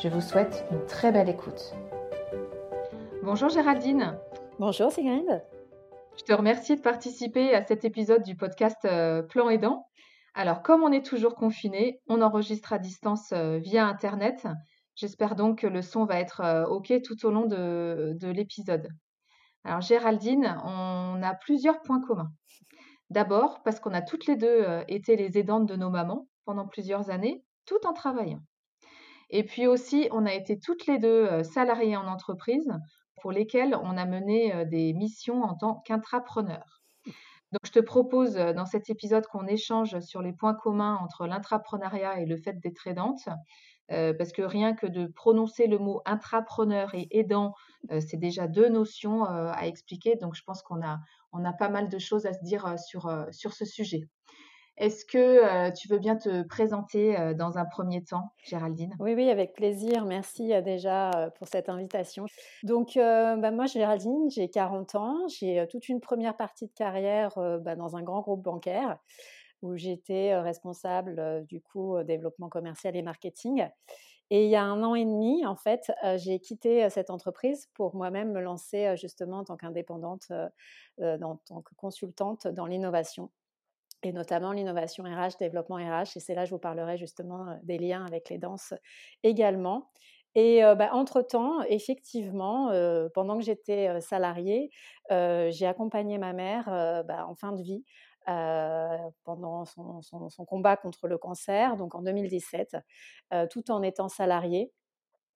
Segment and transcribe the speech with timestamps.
[0.00, 1.74] Je vous souhaite une très belle écoute.
[3.22, 4.18] Bonjour Géraldine.
[4.58, 5.44] Bonjour Sigrid.
[6.16, 9.86] Je te remercie de participer à cet épisode du podcast euh, Plan Aidant.
[10.34, 14.46] Alors, comme on est toujours confiné, on enregistre à distance euh, via Internet.
[14.94, 18.88] J'espère donc que le son va être euh, OK tout au long de, de l'épisode.
[19.62, 22.32] Alors, Géraldine, on a plusieurs points communs.
[23.10, 27.10] D'abord, parce qu'on a toutes les deux été les aidantes de nos mamans pendant plusieurs
[27.10, 28.40] années, tout en travaillant.
[29.32, 32.70] Et puis aussi, on a été toutes les deux salariées en entreprise
[33.20, 36.82] pour lesquelles on a mené des missions en tant qu'intrapreneur.
[37.06, 42.20] Donc, je te propose dans cet épisode qu'on échange sur les points communs entre l'intrapreneuriat
[42.20, 43.28] et le fait d'être aidante,
[43.88, 47.54] parce que rien que de prononcer le mot intrapreneur et aidant,
[48.00, 50.16] c'est déjà deux notions à expliquer.
[50.16, 51.00] Donc, je pense qu'on a,
[51.58, 54.08] pas mal de choses à se dire sur ce sujet.
[54.78, 58.96] Est-ce que euh, tu veux bien te présenter euh, dans un premier temps, Géraldine?
[59.00, 60.06] Oui, oui, avec plaisir.
[60.06, 62.24] Merci euh, déjà pour cette invitation.
[62.62, 65.28] Donc, bah, moi, Géraldine, j'ai 40 ans.
[65.28, 68.98] J'ai toute une première partie de carrière bah, dans un grand groupe bancaire
[69.60, 73.68] où j'étais responsable du coup développement commercial et marketing.
[74.30, 77.94] Et il y a un an et demi, en fait, j'ai quitté cette entreprise pour
[77.94, 80.32] moi-même me lancer justement en tant qu'indépendante,
[81.00, 83.30] en tant que consultante dans l'innovation
[84.02, 86.16] et notamment l'innovation RH, développement RH.
[86.16, 88.74] Et c'est là que je vous parlerai justement des liens avec les danses
[89.22, 89.90] également.
[90.34, 92.70] Et bah, entre-temps, effectivement,
[93.14, 94.70] pendant que j'étais salariée,
[95.10, 96.64] j'ai accompagné ma mère
[97.06, 97.84] bah, en fin de vie
[99.24, 102.76] pendant son, combat contre le cancer, donc en 2017,
[103.50, 104.72] tout en étant salariée.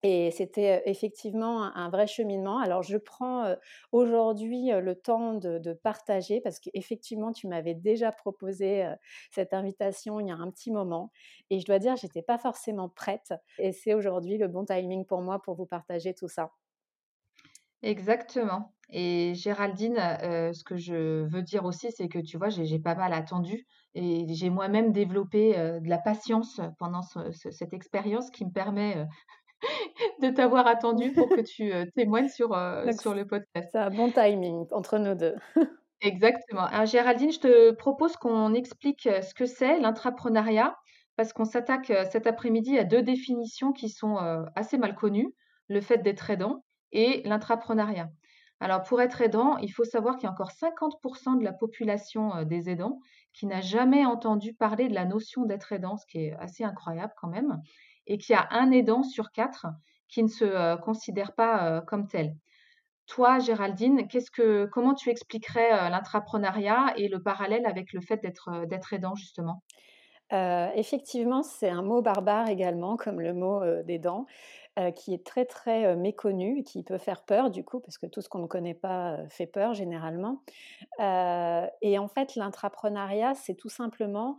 [0.08, 2.60] Et c'était effectivement un vrai cheminement.
[2.60, 3.56] Alors, je prends
[3.90, 8.88] aujourd'hui le temps de, partager parce qu'effectivement, tu m'avais déjà proposé
[9.32, 11.10] cette invitation il y a un petit moment.
[11.50, 13.34] Et je dois dire, je n'étais pas forcément prête.
[13.58, 16.52] Et c'est aujourd'hui le bon timing pour moi pour vous partager tout ça.
[17.82, 18.74] Exactement.
[18.90, 23.12] Et Géraldine, ce que je veux dire aussi, c'est que tu vois, j'ai pas mal
[23.12, 23.66] attendu
[23.96, 29.04] et j'ai moi-même développé de la patience pendant cette expérience qui me permet
[30.22, 32.48] de t'avoir attendu pour que tu témoignes sur,
[33.00, 33.68] sur le podcast.
[33.72, 35.34] C'est un bon timing entre nous deux.
[36.00, 36.64] Exactement.
[36.64, 40.76] Alors, Géraldine, je te propose qu'on explique ce que c'est l'intrapreneuriat,
[41.16, 44.16] parce qu'on s'attaque cet après-midi à deux définitions qui sont
[44.54, 45.32] assez mal connues,
[45.68, 48.10] le fait d'être aidant et l'intrapreneuriat.
[48.60, 52.42] Alors, pour être aidant, il faut savoir qu'il y a encore 50% de la population
[52.44, 53.00] des aidants
[53.32, 57.12] qui n'a jamais entendu parler de la notion d'être aidant, ce qui est assez incroyable
[57.16, 57.60] quand même
[58.06, 59.66] et qu'il y a un aidant sur quatre
[60.08, 62.36] qui ne se euh, considère pas euh, comme tel.
[63.06, 64.06] Toi, Géraldine,
[64.72, 69.62] comment tu expliquerais euh, l'intrapreneuriat et le parallèle avec le fait d'être, d'être aidant, justement?
[70.32, 74.26] Effectivement, c'est un mot barbare également, comme le mot d'aidant.
[74.78, 78.04] Euh, qui est très très euh, méconnu, qui peut faire peur du coup, parce que
[78.04, 80.42] tout ce qu'on ne connaît pas euh, fait peur généralement.
[81.00, 84.36] et en fait, l'intrapreneuriat, c'est tout simplement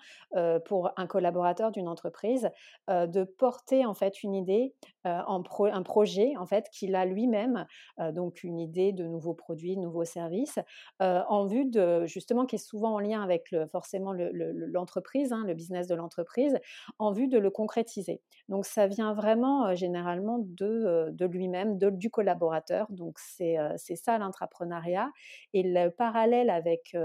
[0.66, 2.50] pour un collaborateur d'une entreprise
[2.88, 4.74] de porter en fait une idée,
[5.28, 7.66] en un projet en fait qu'il a lui-même,
[8.14, 10.60] donc une idée de nouveaux produits, de nouveaux services,
[11.00, 15.54] en vue de justement qui est souvent en lien avec forcément l'entreprise, le, hein, le
[15.54, 16.58] business de l'entreprise,
[17.00, 18.22] en vue de le concrétiser.
[18.50, 22.88] Donc ça vient vraiment généralement de, de lui-même, du collaborateur.
[22.90, 23.58] Donc c'est
[23.96, 25.12] ça l'intrapreneuriat.
[25.54, 26.96] Et le parallèle avec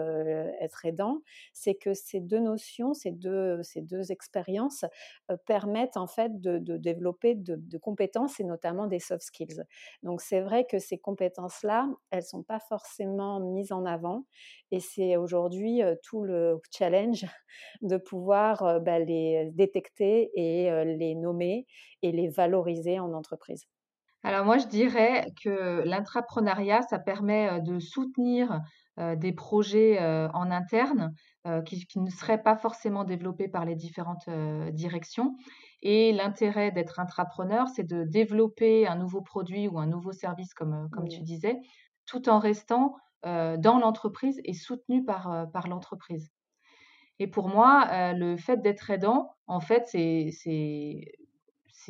[0.60, 1.20] être aidant,
[1.52, 4.84] c'est que ces deux notions, ces deux, ces deux expériences
[5.46, 9.62] permettent en fait de, développer de, compétences et notamment des soft skills.
[10.02, 14.24] Donc c'est vrai que ces compétences-là, elles sont pas forcément mises en avant
[14.70, 17.26] et c'est aujourd'hui tout le challenge
[17.82, 21.66] de pouvoir bah, les détecter et les nommer
[22.00, 23.66] et les valoriser en entreprise.
[24.24, 28.60] Alors moi, je dirais que l'intrapreneuriat, ça permet de soutenir
[28.98, 29.98] des projets
[30.34, 31.14] en interne
[31.64, 34.28] qui, ne seraient pas forcément développés par les différentes
[34.72, 35.36] directions.
[35.82, 40.88] Et l'intérêt d'être intrapreneur, c'est de développer un nouveau produit ou un nouveau service, comme,
[40.90, 41.58] comme tu disais,
[42.06, 46.30] tout en restant dans l'entreprise et soutenu par, par l'entreprise.
[47.18, 50.30] Et pour moi, le fait d'être aidant, en fait, c'est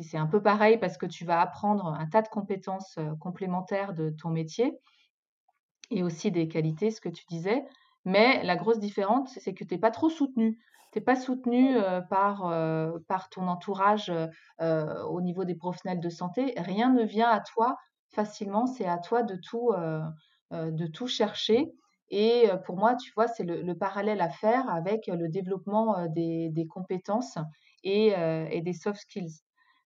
[0.01, 4.09] c'est un peu pareil parce que tu vas apprendre un tas de compétences complémentaires de
[4.09, 4.79] ton métier
[5.91, 7.63] et aussi des qualités, ce que tu disais.
[8.05, 10.59] Mais la grosse différence, c'est que tu n'es pas trop soutenu.
[10.91, 11.75] Tu n'es pas soutenu
[12.09, 12.53] par,
[13.07, 14.11] par ton entourage
[14.59, 16.53] au niveau des professionnels de santé.
[16.57, 17.77] Rien ne vient à toi
[18.09, 18.67] facilement.
[18.67, 19.71] C'est à toi de tout,
[20.51, 21.73] de tout chercher.
[22.09, 26.67] Et pour moi, tu vois, c'est le, parallèle à faire avec le développement des, des
[26.67, 27.37] compétences
[27.83, 28.13] et,
[28.51, 29.41] et, des soft skills.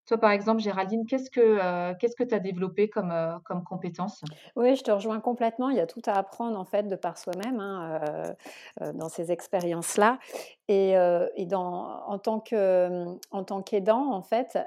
[0.08, 3.14] Toi, par exemple, Géraldine, qu'est-ce que que tu as développé comme,
[3.44, 4.24] comme compétence?
[4.56, 5.70] Oui, je te rejoins complètement.
[5.70, 8.00] Il y a tout à apprendre en fait de par soi-même hein,
[8.94, 10.20] dans ces expériences-là.
[10.68, 10.96] Et,
[11.36, 14.58] et dans, en tant qu'aidant, en fait,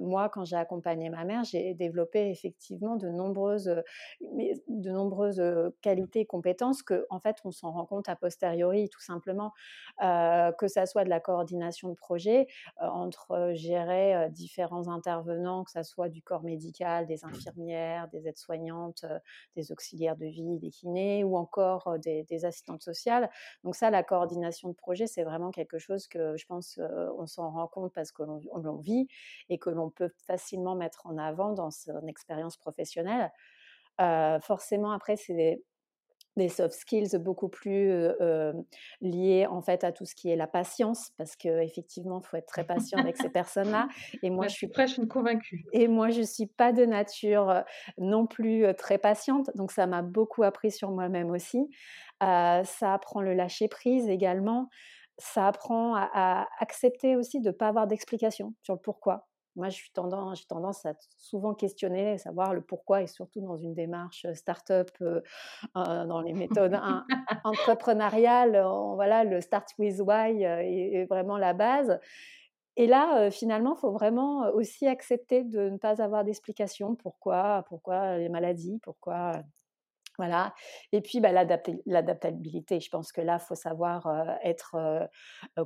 [0.00, 3.82] moi, quand j'ai accompagné ma mère, j'ai développé effectivement de nombreuses
[4.20, 5.42] de nombreuses
[5.82, 9.52] qualités et compétences que en fait on s'en rend compte a posteriori, tout simplement,
[10.00, 12.46] que ça soit de la coordination de projet
[12.80, 19.18] entre gérer différents intervenants, que ce soit du corps médical, des infirmières, des aides-soignantes, euh,
[19.56, 23.30] des auxiliaires de vie, des kinés ou encore euh, des, assistantes sociales.
[23.62, 26.78] Donc ça, la coordination de projet, c'est vraiment quelque chose que je pense
[27.18, 29.08] on s'en rend compte parce que l'on vit
[29.48, 33.30] et que l'on peut facilement mettre en avant dans son expérience professionnelle.
[34.42, 35.62] forcément, après, c'est
[36.36, 37.92] des soft skills beaucoup plus
[39.00, 42.36] liés en fait à tout ce qui est la patience parce que effectivement il faut
[42.36, 43.88] être très patient avec ces personnes là
[44.22, 45.64] et moi je suis presque une convaincue.
[45.72, 47.62] et moi je suis pas de nature
[47.98, 51.68] non plus très patiente donc ça m'a beaucoup appris sur moi-même aussi.
[52.20, 54.68] Ça apprend le lâcher prise également.
[55.18, 59.68] Ça apprend à, à accepter aussi de ne pas avoir d'explication sur le pourquoi moi,
[59.68, 64.90] j'ai tendance, à souvent questionner, savoir le pourquoi, et surtout dans une démarche start-up,
[65.74, 66.78] dans les méthodes
[67.44, 68.62] entrepreneuriales.
[68.94, 71.98] voilà, le start with why est, vraiment la base.
[72.76, 76.96] Et là, finalement, il faut vraiment aussi accepter de ne pas avoir d'explication.
[76.96, 77.64] Pourquoi?
[77.68, 78.80] Pourquoi les maladies?
[78.82, 79.42] Pourquoi?
[80.16, 80.54] Voilà.
[80.92, 82.80] Et puis, bah, l'adaptabilité.
[82.80, 85.08] Je pense que là, il faut savoir être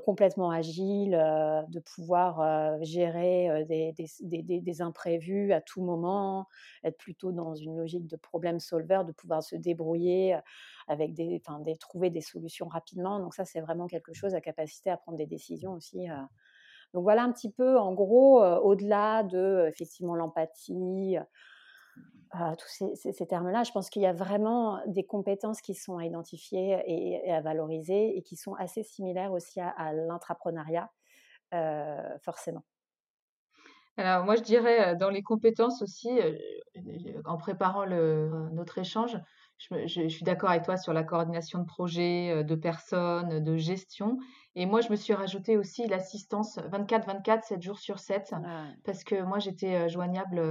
[0.04, 6.46] complètement agile, de pouvoir gérer des, imprévus à tout moment,
[6.84, 10.38] être plutôt dans une logique de problème solver, de pouvoir se débrouiller
[10.86, 11.42] avec des,
[11.78, 13.20] trouver des solutions rapidement.
[13.20, 16.06] Donc ça, c'est vraiment quelque chose à capacité à prendre des décisions aussi.
[16.94, 21.18] Donc voilà un petit peu, en gros, au-delà de effectivement l'empathie
[22.58, 26.82] tous ces, termes-là, je pense qu'il y a vraiment des compétences qui sont à identifier
[26.86, 30.90] et, à valoriser et qui sont assez similaires aussi à, l'entrepreneuriat,
[32.22, 32.64] forcément.
[33.96, 36.10] Alors moi, je dirais dans les compétences aussi,
[37.24, 39.18] en préparant notre échange,
[39.58, 44.18] je, suis d'accord avec toi sur la coordination de projets, de personnes, de gestion.
[44.60, 48.34] Et moi, je me suis rajouté aussi l'assistance 24-24, 7 jours sur 7,
[48.84, 50.42] parce que moi, j'étais joignable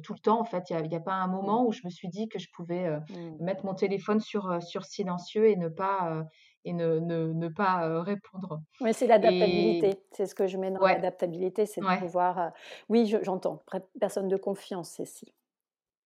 [0.00, 0.40] tout le temps.
[0.40, 2.48] En fait, il n'y a, pas un moment où je me suis dit que je
[2.54, 3.36] pouvais mmh.
[3.40, 6.24] mettre mon téléphone sur, sur silencieux et ne pas,
[6.64, 8.62] et ne, ne, pas répondre.
[8.80, 10.00] Oui, c'est l'adaptabilité.
[10.12, 12.52] C'est ce que je mets dans l'adaptabilité, c'est de pouvoir.
[12.88, 13.62] oui, j'entends.
[14.00, 15.34] Personne de confiance, c'est si.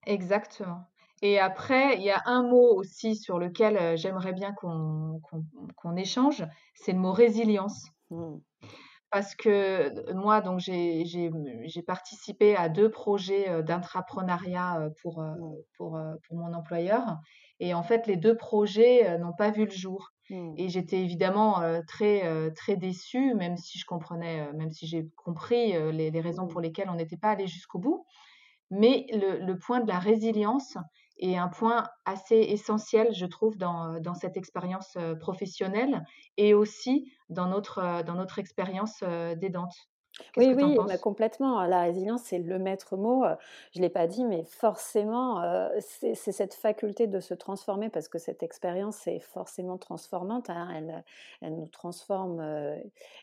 [0.07, 0.83] Exactement.
[1.23, 6.45] Et après, il y a un mot aussi sur lequel j'aimerais bien qu'on échange,
[6.75, 7.87] c'est le mot résilience.
[8.11, 8.37] Mmh.
[9.11, 15.55] Parce que moi, donc j'ai participé à deux projets d'intrapreneuriat pour, mmh.
[15.77, 17.19] pour, pour mon employeur.
[17.61, 20.11] Et en fait, les deux projets n'ont pas vu le jour.
[20.31, 20.55] Mmh.
[20.57, 26.11] Et j'étais évidemment très, très déçue, même si je comprenais, même si j'ai compris les,
[26.11, 28.05] les, raisons pour lesquelles on n'était pas allé jusqu'au bout.
[28.71, 30.77] Mais le, le, point de la résilience,
[31.17, 36.05] et un point assez essentiel, je trouve, dans, dans cette expérience professionnelle
[36.37, 39.75] et aussi dans notre, dans notre expérience d'aidante.
[40.37, 41.63] Oui, oui, bah, complètement.
[41.65, 43.25] La résilience, c'est le maître mot.
[43.73, 45.43] Je ne l'ai pas dit, mais forcément,
[45.81, 50.51] c'est cette faculté de se transformer parce que cette expérience est forcément transformante.
[50.51, 50.69] Hein.
[50.75, 51.05] Elle,
[51.41, 52.43] elle, nous transforme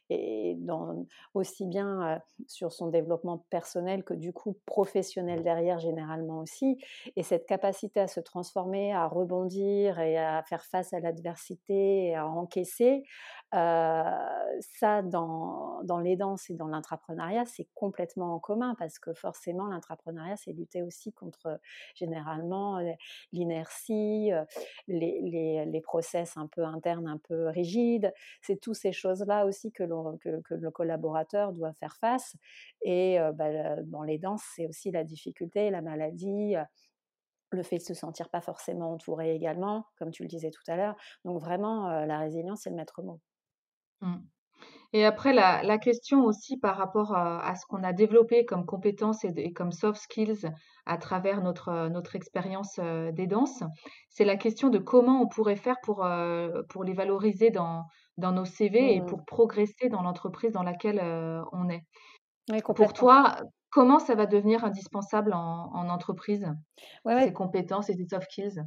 [0.09, 6.77] et dans, aussi bien sur son développement personnel que du coup professionnel derrière, généralement aussi.
[7.15, 12.27] Et cette capacité à se transformer, à rebondir et à faire face à l'adversité à
[12.27, 13.03] encaisser,
[13.51, 19.67] ça, dans, dans les danses et dans l'entrepreneuriat, c'est complètement en commun parce que forcément,
[19.67, 21.59] l'entrepreneuriat, c'est lutter aussi contre
[21.95, 22.79] généralement
[23.31, 24.31] l'inertie,
[24.87, 28.13] les, les, les, process un peu internes, un peu rigides.
[28.41, 29.83] C'est toutes ces choses-là aussi que,
[30.17, 32.35] que, que, le collaborateur doit faire face.
[32.81, 36.55] Et bah, les danses, c'est aussi la difficulté, la maladie
[37.53, 40.77] le fait de se sentir pas forcément entouré également, comme tu le disais tout à
[40.77, 40.95] l'heure.
[41.25, 43.19] Donc vraiment, la résilience, c'est le maître mot.
[43.99, 44.19] Mmh.
[44.93, 49.53] Et après, la, question aussi par rapport à, ce qu'on a développé comme compétences et,
[49.53, 50.51] comme soft skills
[50.85, 53.63] à travers notre, notre expérience euh, des danses,
[54.09, 57.85] c'est la question de comment on pourrait faire pour, euh, pour les valoriser dans,
[58.17, 59.05] dans nos CV et Mmh.
[59.05, 61.83] pour progresser dans l'entreprise dans laquelle euh, on est.
[62.51, 63.37] Oui, Pour toi,
[63.71, 66.47] comment ça va devenir indispensable en, en entreprise,
[67.05, 68.63] Ouais, ces compétences et ces soft skills?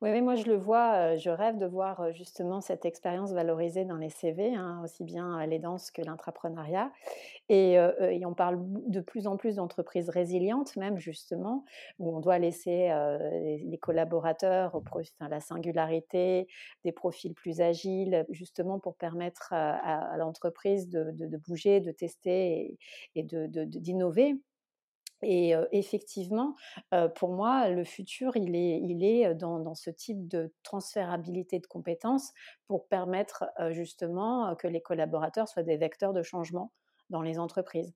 [0.00, 3.32] Oui, oui, moi je le vois, heu, je rêve de voir, heu, justement cette expérience
[3.32, 6.92] valorisée dans les CV, hein, aussi bien, heu, les danses que l'intrapreneuriat
[7.50, 7.78] et
[8.26, 11.64] on parle de plus en plus d'entreprises résilientes même justement,
[11.98, 12.90] où on doit laisser,
[13.64, 16.48] les collaborateurs au enfin la singularité,
[16.84, 21.80] des profils plus agiles, justement pour permettre à à à l'entreprise de de de bouger,
[21.80, 22.78] de tester
[23.14, 24.33] et de d'innover.
[25.22, 26.54] Et effectivement,
[27.14, 28.54] pour moi, le futur, il
[29.04, 32.32] est dans ce type de transférabilité de compétences
[32.66, 36.72] pour permettre, justement, que les collaborateurs soient des vecteurs de changement
[37.10, 37.94] dans les entreprises,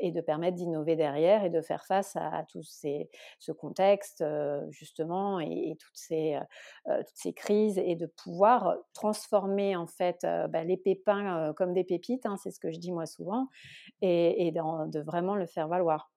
[0.00, 3.08] et de permettre d'innover derrière et de faire face à à tous ces
[3.38, 9.76] ce contexte, heu, justement et toutes ces, heu, toutes ces crises et de pouvoir, transformer
[9.76, 13.06] en fait, bah, les pépins, comme des pépites, hein, c'est ce que je dis moi
[13.06, 13.48] souvent
[14.02, 16.10] et de vraiment le faire valoir.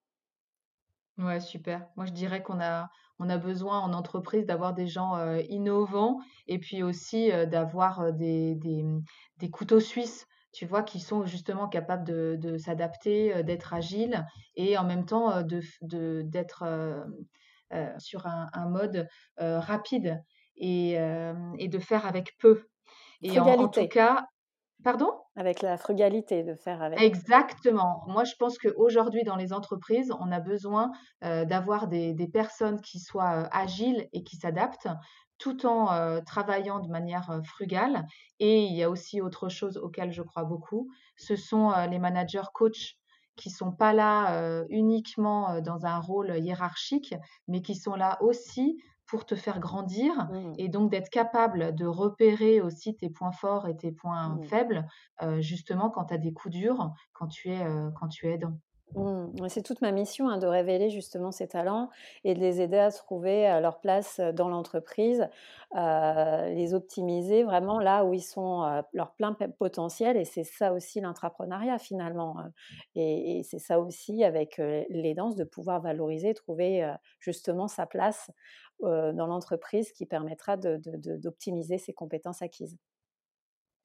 [1.17, 1.89] Ouais, super.
[1.96, 2.89] Moi, je dirais qu'on a
[3.20, 5.17] on a besoin en entreprise d'avoir des gens,
[5.50, 8.86] innovants et puis aussi, d'avoir, des des,
[9.38, 10.27] des couteaux suisses,
[10.58, 10.84] tu vois?
[10.84, 15.44] Qui sont justement capables de de s'adapter, heu, d'être agiles et en même temps, heu,
[15.44, 15.62] de
[16.24, 17.04] d'être, heu,
[18.00, 20.24] sur un un mode, rapide
[20.58, 20.98] et
[21.70, 22.66] de faire avec peu
[23.24, 23.88] et en en tout Frugalité.
[23.88, 24.26] cas
[24.84, 25.12] pardon?
[25.36, 27.04] Avec la frugalité, de faire avec.
[27.04, 28.04] Exactement.
[28.08, 33.00] Moi, je pense qu'aujourd'hui, dans les entreprises, on a besoin, d'avoir des des personnes qui
[33.00, 34.88] soient, agiles et qui s'adaptent,
[35.38, 38.06] tout en, travaillant de manière, frugale
[38.39, 42.50] et il y a aussi autre chose auquel je crois beaucoup, ce sont, les managers
[42.53, 42.96] coachs
[43.36, 47.13] qui sont pas là, uniquement, dans un rôle hiérarchique,
[47.48, 50.58] mais qui sont là aussi pour te faire grandir Mmh.
[50.58, 54.44] et donc d'être capable de repérer aussi tes points forts et tes points Mmh.
[54.44, 54.86] faibles
[55.39, 57.63] justement quand tu as des coups durs, quand tu es,
[57.96, 58.60] quand tu es aidant.
[58.96, 59.48] Mmh.
[59.50, 61.89] C'est toute ma mission, hein, de révéler justement ces talents
[62.24, 65.27] et de les aider à trouver, heu, leur place, dans l'entreprise,
[65.75, 71.01] les optimiser vraiment là où ils sont, heu, leur plein potentiel et c'est ça aussi
[71.01, 72.51] l'intrapreneuriat finalement, heu
[72.96, 76.89] et c'est ça aussi avec, heu, les danses de pouvoir valoriser, trouver,
[77.20, 78.32] justement sa place,
[78.82, 82.77] dans l'entreprise qui permettra d'optimiser ses compétences acquises.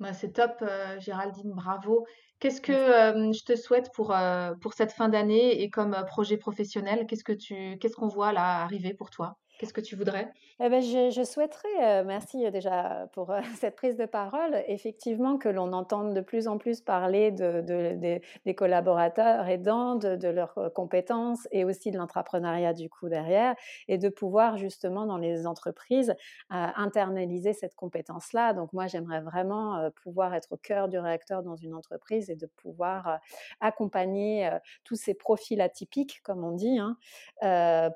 [0.02, 2.06] Bah, c'est top, heu, Géraldine, bravo.
[2.40, 6.37] Qu'est-ce que, hem, je te souhaite pour, heu, pour cette fin d'année et comme, projet
[6.37, 7.06] professionnel?
[7.06, 9.38] Qu'est-ce que tu qu'est-ce qu'on voit là arriver pour toi?
[9.62, 10.35] Qu'est-ce que tu voudrais?
[10.61, 15.38] Eh beh, je souhaiterais, heu, merci, heu, déjà pour, heu, cette prise de parole, effectivement
[15.38, 20.73] que l'on entende de plus en plus parler de de des collaborateurs aidants, de leurs,
[20.75, 23.54] compétences et aussi de l'entrepreneuriat du coup derrière
[23.88, 26.14] et de pouvoir justement dans les entreprises,
[26.50, 28.52] internaliser cette compétence-là.
[28.54, 32.47] Donc moi j'aimerais vraiment, pouvoir être au cœur du réacteur dans une entreprise et de
[32.47, 33.19] pouvoir,
[33.61, 34.50] accompagner,
[34.85, 36.97] tous ces profils atypiques comme on dit, hein,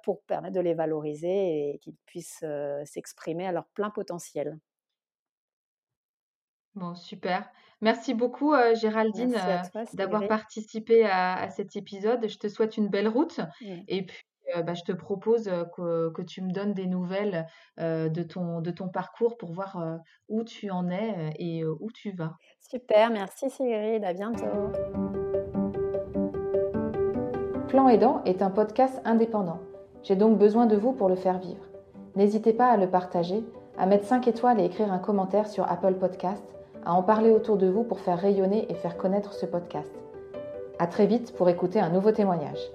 [0.02, 2.44] pour permettre de les valoriser qu'ils puissent,
[2.84, 4.58] s'exprimer à leur plein potentiel.
[6.74, 7.48] Bon, super.
[7.80, 9.34] Merci beaucoup, Géraldine,
[9.94, 12.28] d'avoir participé à à cet épisode.
[12.28, 13.82] Je te souhaite une belle route Ouais.
[13.88, 14.22] et puis,
[14.64, 15.44] bah, je te propose,
[15.76, 17.46] que que tu me donnes des nouvelles,
[17.78, 19.78] de ton de ton parcours pour voir,
[20.28, 22.36] où tu en es, et où tu vas.
[22.60, 24.44] Super, merci Sigrid, à bientôt.
[27.68, 29.60] Plan Aidant est un podcast indépendant.
[30.06, 31.64] J'ai donc besoin de vous pour le faire vivre.
[32.14, 33.44] N'hésitez pas à le partager,
[33.76, 36.44] à mettre 5 étoiles et écrire un commentaire sur Apple Podcast,
[36.84, 39.90] à en parler autour de vous pour faire rayonner et faire connaître ce podcast.
[40.78, 42.70] À très vite pour écouter un nouveau témoignage.